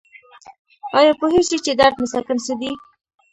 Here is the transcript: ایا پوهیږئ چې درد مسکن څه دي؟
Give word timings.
ایا 0.97 1.13
پوهیږئ 1.19 1.57
چې 1.65 1.71
درد 1.79 1.95
مسکن 2.01 2.37
څه 2.45 2.53
دي؟ 2.59 2.71